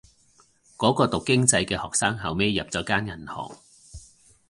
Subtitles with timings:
[0.77, 3.51] 嗰個讀經濟嘅學生後尾入咗間銀行